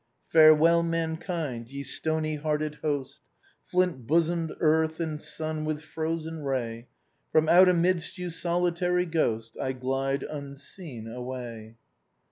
[0.31, 3.19] "Farewell mankind, ye stony hearted host,
[3.63, 6.87] Flint bosomed earth and sun with frozen ray,
[7.31, 11.75] From out amidst you, solitary ghost I glide unseen away."